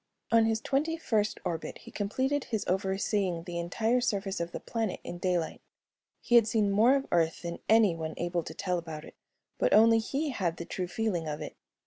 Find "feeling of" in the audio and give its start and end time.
10.87-11.39